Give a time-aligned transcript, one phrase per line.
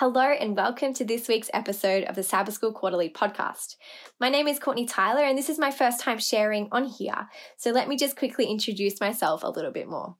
[0.00, 3.74] Hello and welcome to this week's episode of the Sabbath School Quarterly podcast.
[4.20, 7.72] My name is Courtney Tyler and this is my first time sharing on here, so
[7.72, 10.14] let me just quickly introduce myself a little bit more.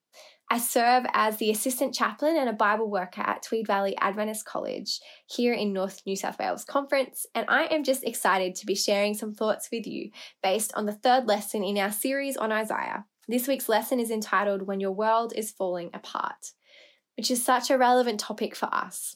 [0.50, 4.98] I serve as the assistant chaplain and a Bible worker at Tweed Valley Adventist College
[5.28, 9.14] here in North New South Wales Conference, and I am just excited to be sharing
[9.14, 10.10] some thoughts with you
[10.42, 13.04] based on the third lesson in our series on Isaiah.
[13.28, 16.50] This week's lesson is entitled When Your World is Falling Apart,
[17.16, 19.14] which is such a relevant topic for us.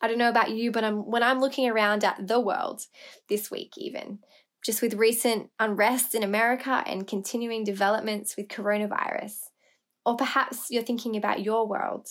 [0.00, 2.82] I don't know about you, but I'm, when I'm looking around at the world
[3.28, 4.20] this week, even
[4.64, 9.36] just with recent unrest in America and continuing developments with coronavirus,
[10.04, 12.08] or perhaps you're thinking about your world.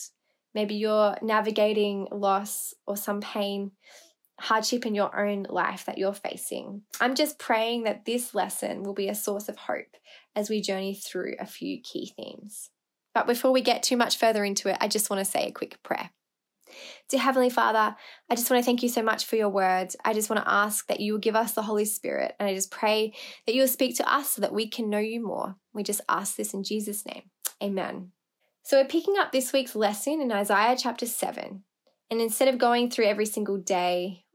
[0.55, 3.71] Maybe you're navigating loss or some pain,
[4.39, 6.83] hardship in your own life that you're facing.
[6.99, 9.95] I'm just praying that this lesson will be a source of hope
[10.35, 12.71] as we journey through a few key themes.
[13.13, 15.51] But before we get too much further into it, I just want to say a
[15.51, 16.11] quick prayer.
[17.09, 17.95] Dear Heavenly Father,
[18.29, 19.95] I just want to thank you so much for your words.
[20.03, 22.35] I just want to ask that you will give us the Holy Spirit.
[22.39, 23.13] And I just pray
[23.45, 25.55] that you will speak to us so that we can know you more.
[25.73, 27.23] We just ask this in Jesus' name.
[27.61, 28.11] Amen.
[28.63, 31.63] So we're picking up this week's lesson in Isaiah chapter 7.
[32.11, 34.25] And instead of going through every single day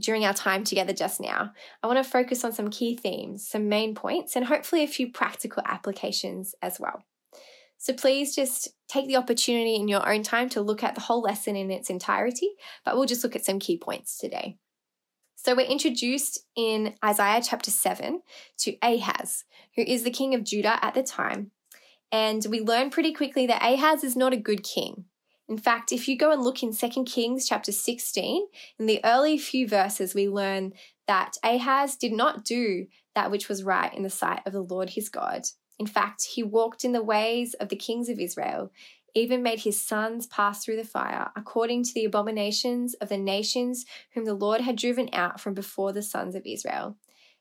[0.00, 1.52] during our time together just now,
[1.82, 5.10] I want to focus on some key themes, some main points, and hopefully a few
[5.10, 7.02] practical applications as well.
[7.78, 11.22] So please just take the opportunity in your own time to look at the whole
[11.22, 12.50] lesson in its entirety,
[12.84, 14.58] but we'll just look at some key points today.
[15.36, 18.22] So we're introduced in Isaiah chapter 7
[18.58, 19.44] to Ahaz,
[19.76, 21.52] who is the king of Judah at the time.
[22.10, 25.04] And we learn pretty quickly that Ahaz is not a good king.
[25.48, 29.38] In fact, if you go and look in 2 Kings chapter 16, in the early
[29.38, 30.72] few verses, we learn
[31.06, 34.90] that Ahaz did not do that which was right in the sight of the Lord
[34.90, 35.42] his God.
[35.78, 38.72] In fact, he walked in the ways of the kings of Israel,
[39.14, 43.86] even made his sons pass through the fire, according to the abominations of the nations
[44.14, 46.96] whom the Lord had driven out from before the sons of Israel.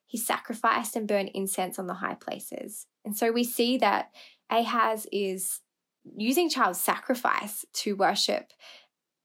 [0.05, 2.85] He sacrificed and burned incense on the high places.
[3.03, 4.11] And so we see that
[4.49, 5.59] Ahaz is
[6.15, 8.53] using child sacrifice to worship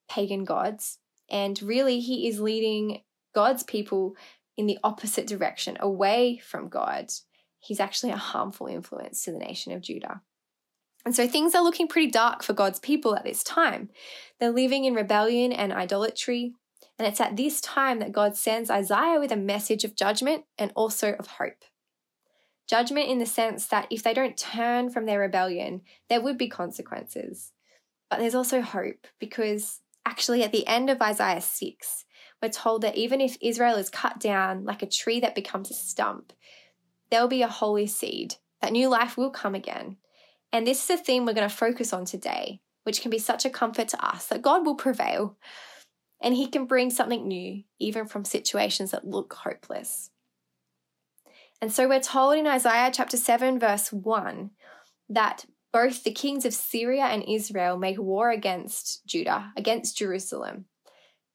[0.08, 0.98] pagan gods.
[1.30, 3.02] And really, he is leading
[3.34, 4.16] God's people
[4.56, 7.12] in the opposite direction, away from God
[7.62, 10.20] he's actually a harmful influence to the nation of Judah.
[11.04, 13.88] And so things are looking pretty dark for God's people at this time.
[14.38, 16.54] They're living in rebellion and idolatry.
[16.98, 20.72] And it's at this time that God sends Isaiah with a message of judgment and
[20.74, 21.64] also of hope.
[22.68, 26.48] Judgment in the sense that if they don't turn from their rebellion, there would be
[26.48, 27.52] consequences.
[28.08, 32.04] But there's also hope because actually at the end of Isaiah 6,
[32.40, 35.74] we're told that even if Israel is cut down like a tree that becomes a
[35.74, 36.32] stump,
[37.12, 38.36] there'll be a holy seed.
[38.62, 39.98] That new life will come again.
[40.52, 43.44] And this is a theme we're going to focus on today, which can be such
[43.44, 45.36] a comfort to us that God will prevail
[46.22, 50.10] and He can bring something new, even from situations that look hopeless.
[51.60, 54.50] And so we're told in Isaiah chapter 7, verse 1,
[55.10, 60.66] that both the kings of Syria and Israel make war against Judah, against Jerusalem.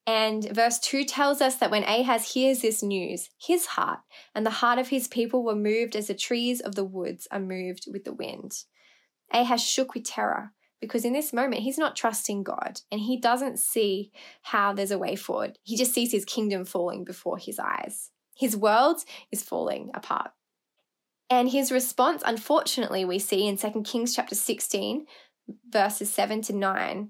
[0.08, 4.00] And verse 2 tells us that when Ahaz hears this news, his heart
[4.34, 7.42] and the heart of his people were moved as the trees of the woods are
[7.42, 8.64] moved with the wind.
[9.34, 13.60] Ahaz shook with terror because in this moment he's not trusting God and he doesn't
[13.60, 14.14] see
[14.44, 15.60] how there's a way forward.
[15.64, 18.12] He just sees his kingdom falling before his eyes.
[18.34, 20.32] His world is falling apart.
[21.30, 25.06] And his response, unfortunately, we see in 2 Kings chapter 16,
[25.70, 27.10] verses 7 to 9,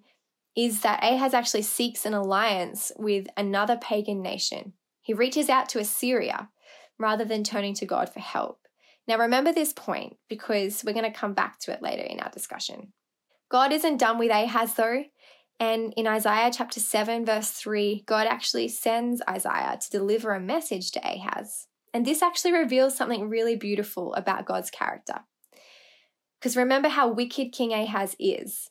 [0.58, 4.74] is that Ahaz actually seeks an alliance with another pagan nation.
[5.04, 6.50] He reaches out to Assyria
[6.98, 8.62] rather than turning to God for help.
[9.08, 12.32] Now, remember this point because we're going to come back to it later in our
[12.32, 12.92] discussion.
[13.50, 15.04] God isn't done with Ahaz though.
[15.60, 20.92] And in Isaiah chapter 7, verse 3, God actually sends Isaiah to deliver a message
[20.92, 21.68] to Ahaz.
[21.94, 25.22] And this actually reveals something really beautiful about God's character.
[26.40, 28.70] Because remember how wicked King Ahaz is.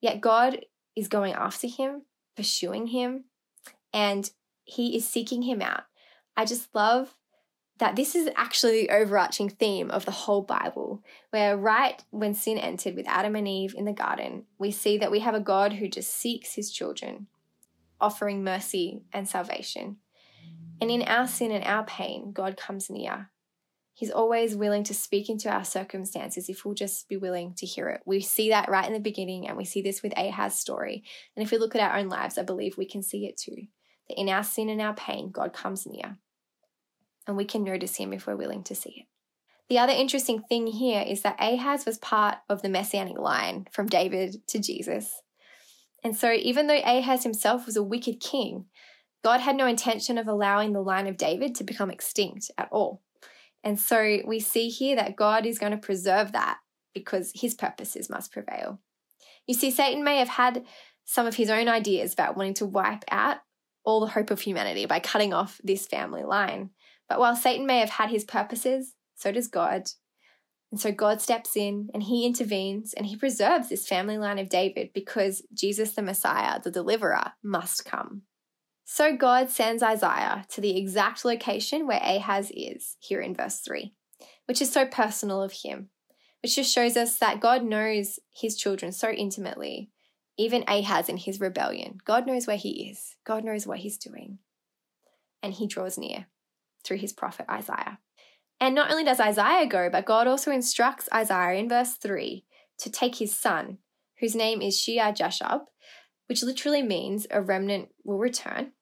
[0.00, 0.60] Yet God
[0.96, 2.02] is going after him,
[2.36, 3.24] pursuing him,
[3.92, 4.30] and
[4.64, 5.84] he is seeking him out.
[6.36, 7.14] I just love
[7.78, 12.56] that this is actually the overarching theme of the whole Bible, where right when sin
[12.56, 15.72] entered with Adam and Eve in the garden, we see that we have a God
[15.72, 17.26] who just seeks his children,
[18.00, 19.96] offering mercy and salvation.
[20.80, 23.31] And in our sin and our pain, God comes near
[23.94, 27.88] He's always willing to speak into our circumstances if we'll just be willing to hear
[27.88, 28.00] it.
[28.06, 31.04] We see that right in the beginning, and we see this with Ahaz's story.
[31.36, 33.66] And if we look at our own lives, I believe we can see it too.
[34.08, 36.16] That in our sin and our pain, God comes near.
[37.26, 39.06] And we can notice him if we're willing to see it.
[39.68, 43.86] The other interesting thing here is that Ahaz was part of the messianic line from
[43.86, 45.22] David to Jesus.
[46.02, 48.66] And so, even though Ahaz himself was a wicked king,
[49.22, 53.02] God had no intention of allowing the line of David to become extinct at all.
[53.64, 56.58] And so, we see here that God is going to preserve that
[56.94, 58.80] because his purposes must prevail.
[59.46, 60.64] You see, Satan may have had
[61.04, 63.38] some of his own ideas about wanting to wipe out
[63.84, 66.70] all the hope of humanity by cutting off this family line.
[67.08, 69.90] But while Satan may have had his purposes, so does God.
[70.70, 74.48] And so God steps in and he intervenes and he preserves this family line of
[74.48, 78.22] David because Jesus, the Messiah, the deliverer, must come.
[78.94, 83.94] So God sends Isaiah to the exact location where Ahaz is, here in verse 3,
[84.44, 85.88] which is so personal of him,
[86.42, 89.88] which just shows us that God knows his children so intimately
[90.36, 94.40] even Ahaz in his rebellion, God knows where he is, God knows what he's doing.
[95.42, 96.26] And he draws near
[96.84, 97.98] through his prophet Isaiah.
[98.60, 102.44] And not only does Isaiah go, but God also instructs Isaiah in verse 3
[102.80, 103.78] to take his son,
[104.20, 105.62] whose name is Shear Jashub,
[106.26, 108.72] which literally means a remnant will return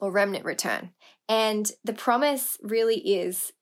[0.00, 0.90] or remnant return.
[1.28, 3.52] And the promise really is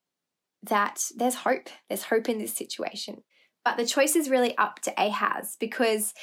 [0.62, 1.68] that there's hope.
[1.88, 3.22] There's hope in this situation.
[3.64, 6.14] But the choice is really up to Ahaz because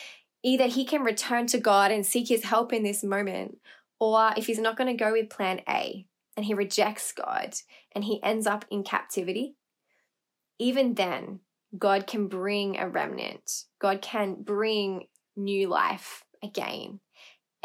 [0.44, 3.60] either he can return to God and seek his help in this moment,
[4.00, 6.06] or if he's not going to go with plan A
[6.36, 7.56] and he rejects God
[7.94, 9.56] and he ends up in captivity,
[10.60, 11.42] even then,
[11.78, 13.66] God can bring a remnant.
[13.80, 17.00] God can bring new life again.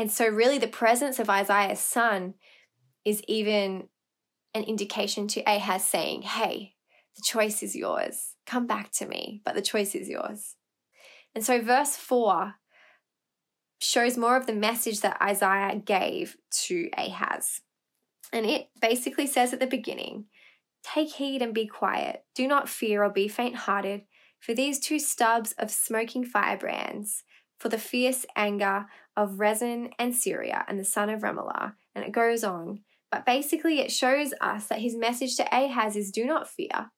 [0.00, 2.32] And so, really, the presence of Isaiah's son
[3.04, 3.88] is even
[4.54, 6.72] an indication to Ahaz saying, Hey,
[7.16, 8.34] the choice is yours.
[8.46, 10.56] Come back to me, but the choice is yours.
[11.34, 12.54] And so, verse 4
[13.78, 17.60] shows more of the message that Isaiah gave to Ahaz.
[18.32, 20.24] And it basically says at the beginning
[20.82, 22.24] Take heed and be quiet.
[22.34, 24.04] Do not fear or be faint hearted,
[24.38, 27.22] for these two stubs of smoking firebrands,
[27.60, 28.86] for the fierce anger
[29.16, 31.74] of Rezin and Syria and the son of Remaliah.
[31.94, 32.80] And it goes on.
[33.12, 36.90] But basically, it shows us that his message to Ahaz is do not fear,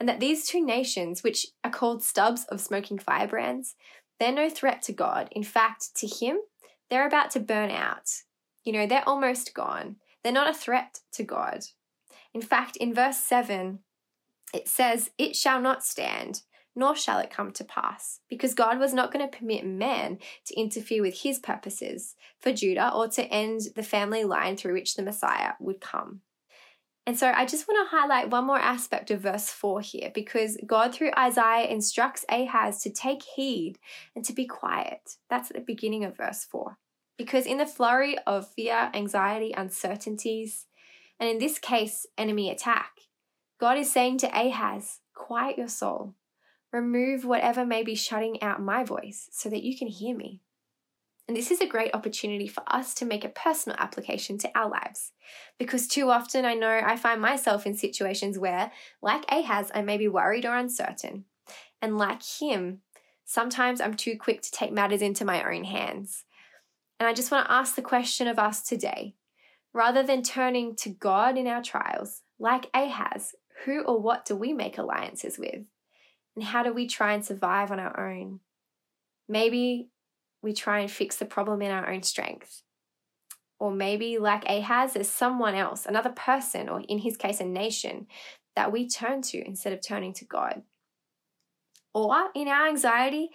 [0.00, 3.74] and that these two nations, which are called stubs of smoking firebrands,
[4.18, 5.28] they're no threat to God.
[5.32, 6.38] In fact, to Him,
[6.90, 8.08] they're about to burn out.
[8.64, 9.96] You know, they're almost gone.
[10.22, 11.64] They're not a threat to God.
[12.34, 13.80] In fact, in verse 7,
[14.52, 16.42] it says, It shall not stand,
[16.78, 20.54] nor shall it come to pass, because God was not going to permit man to
[20.54, 25.02] interfere with his purposes for Judah or to end the family line through which the
[25.02, 26.20] Messiah would come.
[27.04, 30.56] And so I just want to highlight one more aspect of verse 4 here because
[30.64, 33.78] God, through Isaiah, instructs Ahaz to take heed
[34.14, 35.16] and to be quiet.
[35.28, 36.76] That's at the beginning of verse 4.
[37.16, 40.66] Because in the flurry of fear, anxiety, uncertainties,
[41.18, 42.92] and in this case, enemy attack,
[43.58, 46.14] God is saying to Ahaz, Quiet your soul.
[46.72, 50.42] Remove whatever may be shutting out my voice so that you can hear me.
[51.26, 54.68] And this is a great opportunity for us to make a personal application to our
[54.68, 55.12] lives.
[55.58, 58.72] Because too often I know I find myself in situations where,
[59.02, 61.26] like Ahaz, I may be worried or uncertain.
[61.82, 62.80] And like him,
[63.26, 66.24] sometimes I'm too quick to take matters into my own hands.
[66.98, 69.14] And I just want to ask the question of us today
[69.74, 73.34] rather than turning to God in our trials, like Ahaz,
[73.64, 75.64] who or what do we make alliances with?
[76.38, 78.38] And how do we try and survive on our own?
[79.28, 79.88] Maybe
[80.40, 82.62] we try and fix the problem in our own strength.
[83.58, 88.06] Or maybe, like Ahaz, there's someone else, another person, or in his case, a nation,
[88.54, 90.62] that we turn to instead of turning to God.
[91.92, 93.30] Or in our anxiety,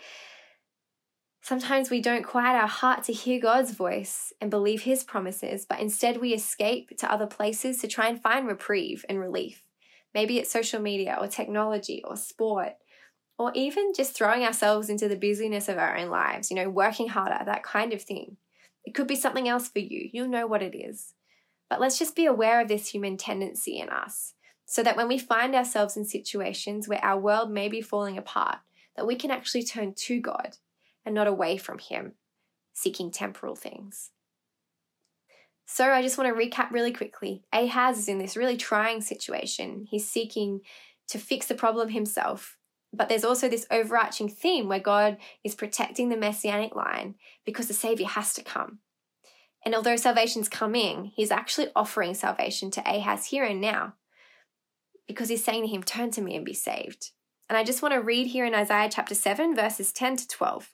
[1.42, 5.82] sometimes we don't quiet our heart to hear God's voice and believe his promises, but
[5.82, 9.68] instead we escape to other places to try and find reprieve and relief.
[10.14, 12.76] Maybe it's social media or technology or sport
[13.44, 17.10] or even just throwing ourselves into the busyness of our own lives, you know, working
[17.10, 18.38] harder, that kind of thing.
[18.86, 20.10] It could be something else for you.
[20.14, 21.14] You'll know what it is.
[21.70, 24.34] But let's just be aware of this human tendency in us
[24.66, 28.60] so that when we find ourselves in situations where our world may be falling apart,
[28.96, 30.58] that we can actually turn to God
[31.06, 32.14] and not away from Him,
[32.74, 34.12] seeking temporal things.
[35.66, 37.44] So I just want to recap really quickly.
[37.52, 39.88] Ahaz is in this really trying situation.
[39.90, 40.62] He's seeking
[41.08, 42.58] to fix the problem himself
[42.94, 47.74] but there's also this overarching theme where God is protecting the messianic line because the
[47.74, 48.80] Savior has to come.
[49.66, 53.96] And although salvation's coming, he's actually offering salvation to Ahaz here and now
[55.08, 57.12] because he's saying to him, Turn to me and be saved.
[57.50, 60.72] And I just want to read here in Isaiah chapter 7, verses 10 to 12.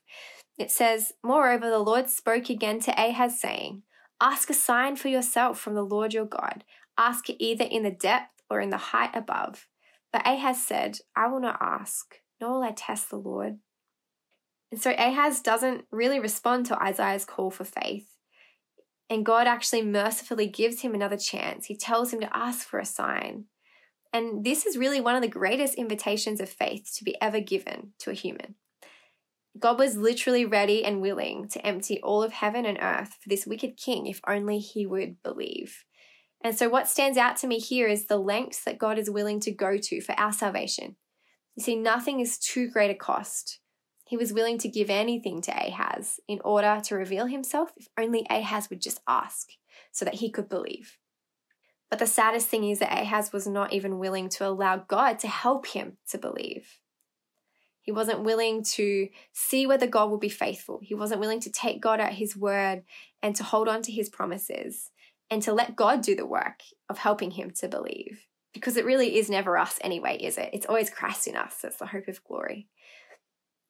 [0.57, 3.83] It says, Moreover, the Lord spoke again to Ahaz, saying,
[4.21, 6.63] Ask a sign for yourself from the Lord your God.
[6.97, 9.67] Ask it either in the depth or in the height above.
[10.11, 13.59] But Ahaz said, I will not ask, nor will I test the Lord.
[14.71, 18.07] And so Ahaz doesn't really respond to Isaiah's call for faith.
[19.09, 21.65] And God actually mercifully gives him another chance.
[21.65, 23.45] He tells him to ask for a sign.
[24.13, 27.93] And this is really one of the greatest invitations of faith to be ever given
[27.99, 28.55] to a human.
[29.57, 33.47] God was literally ready and willing to empty all of heaven and earth for this
[33.47, 35.83] wicked king if only he would believe.
[36.41, 39.39] And so, what stands out to me here is the lengths that God is willing
[39.41, 40.95] to go to for our salvation.
[41.55, 43.59] You see, nothing is too great a cost.
[44.05, 48.25] He was willing to give anything to Ahaz in order to reveal himself if only
[48.29, 49.49] Ahaz would just ask
[49.91, 50.97] so that he could believe.
[51.89, 55.27] But the saddest thing is that Ahaz was not even willing to allow God to
[55.27, 56.79] help him to believe.
[57.81, 60.79] He wasn't willing to see whether God would be faithful.
[60.81, 62.83] He wasn't willing to take God at his word
[63.21, 64.91] and to hold on to his promises
[65.29, 68.25] and to let God do the work of helping him to believe.
[68.53, 70.49] Because it really is never us anyway, is it?
[70.53, 71.57] It's always Christ in us.
[71.61, 72.67] That's the hope of glory.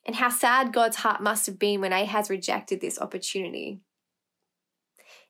[0.06, 3.82] And how sad God's heart must have been when Ahaz rejected this opportunity.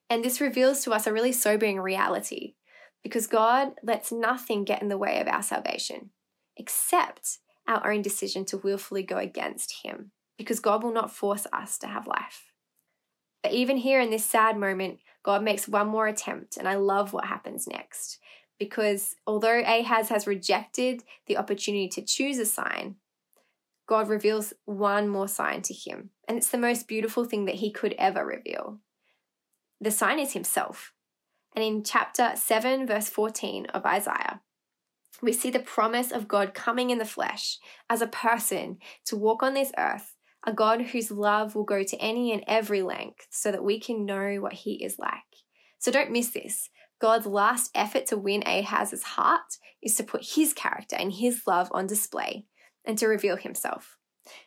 [0.09, 2.53] And this reveals to us a really sobering reality
[3.03, 6.11] because God lets nothing get in the way of our salvation
[6.57, 11.77] except our own decision to willfully go against Him because God will not force us
[11.79, 12.51] to have life.
[13.43, 17.13] But even here in this sad moment, God makes one more attempt, and I love
[17.13, 18.17] what happens next.
[18.57, 22.95] Because although Ahaz has rejected the opportunity to choose a sign,
[23.87, 26.09] God reveals one more sign to him.
[26.27, 28.79] And it's the most beautiful thing that he could ever reveal.
[29.79, 30.93] The sign is himself.
[31.55, 34.41] And in chapter 7, verse 14 of Isaiah,
[35.21, 39.43] we see the promise of God coming in the flesh as a person to walk
[39.43, 40.15] on this earth
[40.45, 44.05] a God whose love will go to any and every length so that we can
[44.05, 45.11] know what he is like.
[45.79, 46.69] So don't miss this.
[46.99, 51.69] God's last effort to win Ahaz's heart is to put his character and his love
[51.71, 52.45] on display
[52.85, 53.97] and to reveal himself.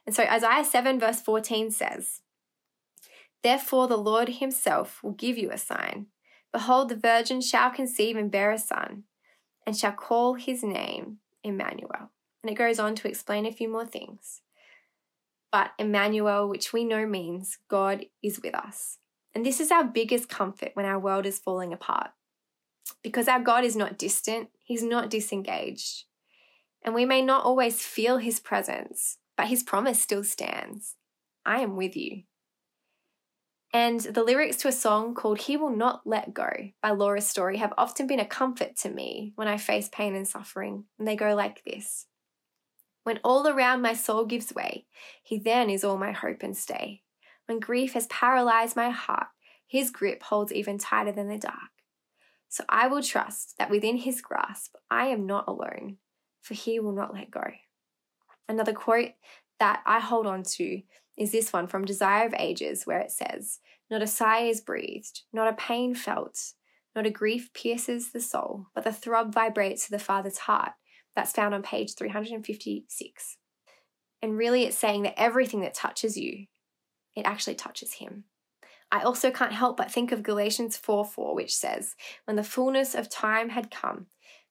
[0.06, 2.20] And so Isaiah 7, verse 14 says,
[3.42, 6.06] Therefore the Lord himself will give you a sign.
[6.52, 9.04] Behold, the virgin shall conceive and bear a son,
[9.66, 12.10] and shall call his name Emmanuel.
[12.42, 14.42] And it goes on to explain a few more things
[15.52, 18.98] but Emmanuel, which we know means God is with us.
[19.34, 22.10] And this is our biggest comfort when our world is falling apart.
[23.02, 26.04] Because our God is not distant, He's not disengaged.
[26.82, 30.96] And we may not always feel His presence, but His promise still stands
[31.44, 32.22] I am with you.
[33.74, 36.50] And the lyrics to a song called He Will Not Let Go
[36.82, 40.28] by Laura Story have often been a comfort to me when I face pain and
[40.28, 40.84] suffering.
[40.98, 42.06] And they go like this
[43.04, 44.86] when all around my soul gives way,
[45.22, 47.02] he then is all my hope and stay.
[47.46, 49.28] When grief has paralyzed my heart,
[49.66, 51.56] his grip holds even tighter than the dark.
[52.48, 55.96] So I will trust that within his grasp, I am not alone,
[56.42, 57.44] for he will not let go.
[58.48, 59.12] Another quote
[59.58, 60.82] that I hold on to
[61.16, 65.22] is this one from Desire of Ages, where it says, Not a sigh is breathed,
[65.32, 66.52] not a pain felt,
[66.94, 70.72] not a grief pierces the soul, but the throb vibrates to the Father's heart
[71.14, 73.36] that's found on page 356.
[74.20, 76.46] And really, it's saying that everything that touches you,
[77.14, 78.24] it actually touches Him.
[78.90, 82.94] I also can't help but think of Galatians 4 4, which says, When the fullness
[82.94, 84.06] of time had come,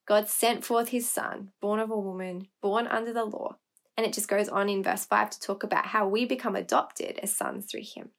[0.06, 3.56] God sent forth His Son, born of a woman, born under the law.
[3.96, 7.18] And it just goes on in verse 5 to talk about how we become adopted
[7.22, 8.10] as sons through Him,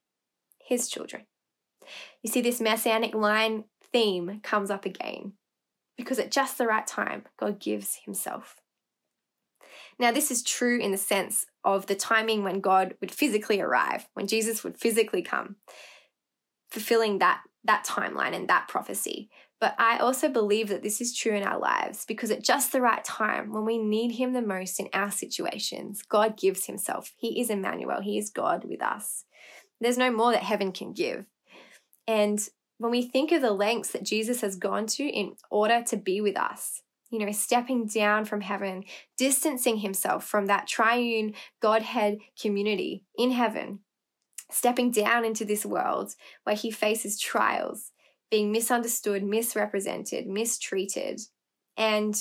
[0.66, 1.26] His children.
[2.22, 5.34] You see, this messianic line theme comes up again
[5.98, 8.58] because at just the right time, God gives Himself.
[10.00, 14.08] Now, this is true in the sense of the timing when God would physically arrive,
[14.14, 15.58] when Jesus would physically come,
[16.70, 19.30] fulfilling that, that timeline and that prophecy.
[19.60, 22.82] But I also believe that this is true in our lives because at just the
[22.82, 27.14] right time, when we need Him the most in our situations, God gives Himself.
[27.16, 29.24] He is Emmanuel, He is God with us.
[29.80, 31.26] There's no more that heaven can give.
[32.08, 32.46] And
[32.84, 36.20] when we think of the lengths that Jesus has gone to in order to be
[36.20, 38.84] with us, you know, stepping down from heaven,
[39.18, 43.80] distancing himself from that triune Godhead community in heaven,
[44.52, 46.12] stepping down into this world
[46.44, 47.94] where he faces trials,
[48.30, 51.22] being misunderstood, misrepresented, mistreated.
[51.78, 52.14] And,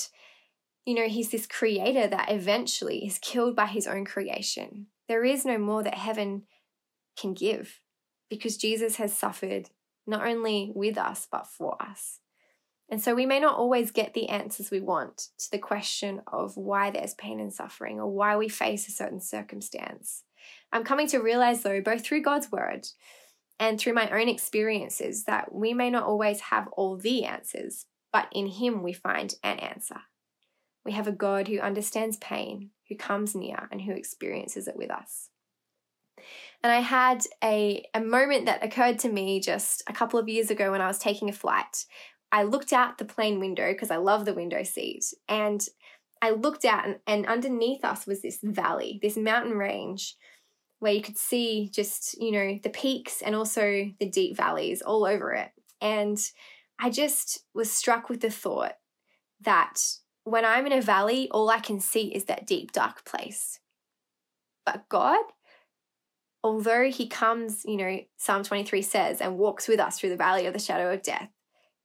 [0.86, 4.86] you know, he's this creator that eventually is killed by his own creation.
[5.08, 6.44] There is no more that heaven
[7.18, 7.80] can give
[8.30, 9.68] because Jesus has suffered
[10.06, 12.20] not only with us, but for us.
[12.88, 16.56] And so we may not always get the answers we want to the question of
[16.56, 20.24] why there's pain and suffering or why we face a certain circumstance.
[20.72, 22.86] I'm coming to realize, though, both through God's word
[23.58, 28.28] and through my own experiences, that we may not always have all the answers, but
[28.32, 30.00] in Him we find an answer.
[30.84, 34.90] We have a God who understands pain, who comes near, and who experiences it with
[34.90, 35.28] us.
[36.62, 40.50] And I had a, a moment that occurred to me just a couple of years
[40.50, 41.84] ago when I was taking a flight.
[42.30, 45.04] I looked out the plane window because I love the window seat.
[45.28, 45.60] And
[46.22, 50.14] I looked out, and, and underneath us was this valley, this mountain range
[50.78, 55.04] where you could see just, you know, the peaks and also the deep valleys all
[55.04, 55.50] over it.
[55.80, 56.18] And
[56.78, 58.74] I just was struck with the thought
[59.40, 59.80] that
[60.24, 63.58] when I'm in a valley, all I can see is that deep, dark place.
[64.64, 65.20] But God,
[66.42, 70.46] although He comes, you know, Psalm 23 says, and walks with us through the valley
[70.46, 71.28] of the shadow of death,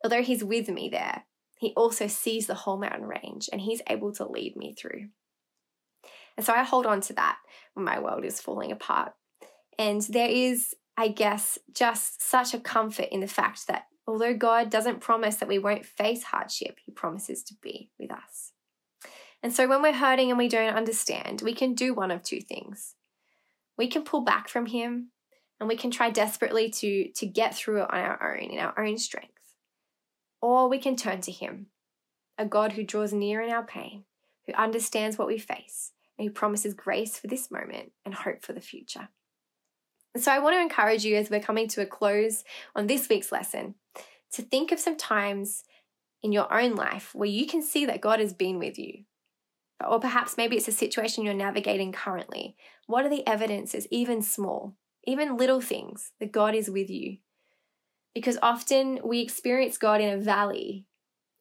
[0.03, 1.23] although He's with me there,
[1.59, 5.09] He also sees the whole mountain range and He's able to lead me through.
[6.35, 7.37] And so I hold on to that
[7.73, 9.13] when my world is falling apart.
[9.79, 14.69] And there is, I guess, just such a comfort in the fact that although God
[14.69, 18.53] doesn't promise that we won't face hardship, He promises to be with us.
[19.43, 22.41] And so when we're hurting and we don't understand, we can do one of two
[22.41, 22.95] things.
[23.77, 25.12] We can pull back from Him
[25.60, 28.79] and we can try desperately to, to get through it on our own, in our
[28.79, 29.31] own strength.
[30.41, 31.67] Or we can turn to Him,
[32.38, 34.03] a God who draws near in our pain,
[34.46, 38.53] who understands what we face, and who promises grace for this moment and hope for
[38.53, 39.10] the future.
[40.15, 42.43] So I want to encourage you as we're coming to a close
[42.75, 43.75] on this week's lesson
[44.31, 45.63] to think of some times
[46.24, 49.03] in your own life where you can see that God has been with you.
[49.86, 52.55] Or perhaps maybe it's a situation you're navigating currently.
[52.88, 57.17] What are the evidences, even small, even little things, that God is with you?
[58.15, 60.86] Because often we experience God in a valley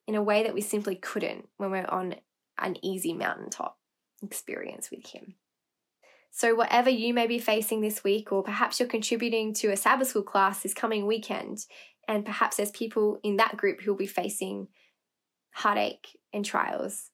[0.07, 2.17] in a way that we simply couldn't when we're on
[2.59, 3.79] an easy mountaintop
[4.23, 5.35] experience with Him.
[6.31, 10.09] So, whatever you may be facing this week, or perhaps you're contributing to a Sabbath
[10.09, 11.65] school class this coming weekend,
[12.07, 14.69] and perhaps there's people in that group who will be facing
[15.55, 17.11] heartache and trials.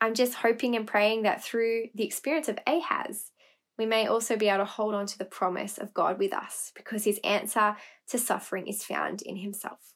[0.00, 3.30] I'm just hoping and praying that through the experience of Ahaz,
[3.78, 6.72] we may also be able to hold on to the promise of God with us
[6.74, 7.76] because his answer
[8.08, 9.94] to suffering is found in himself.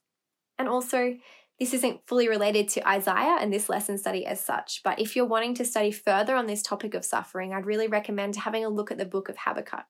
[0.59, 1.17] And also,
[1.59, 5.25] this isn't fully related to Isaiah and this lesson study as such, but if you're
[5.25, 8.91] wanting to study further on this topic of suffering, I'd really recommend having a look
[8.91, 9.87] at the book of Habakkuk.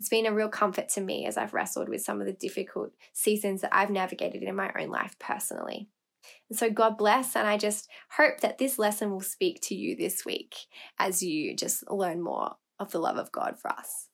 [0.00, 2.92] It's been a real comfort to me as I've wrestled with some of the difficult
[3.12, 5.88] seasons that I've navigated in my own life personally.
[6.48, 9.96] And so, God bless, and I just hope that this lesson will speak to you
[9.96, 10.56] this week
[10.98, 14.07] as you just learn more of the love of God for us.